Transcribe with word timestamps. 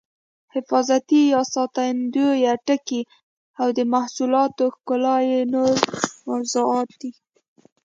حفاظتي 0.55 1.21
یا 1.33 1.41
ساتندویه 1.53 2.53
ټکي 2.67 3.01
او 3.61 3.67
د 3.77 3.79
محصولاتو 3.93 4.63
ښکلا 4.75 5.17
یې 5.29 5.39
نور 5.53 5.75
موضوعات 6.27 6.89
دي. 7.01 7.11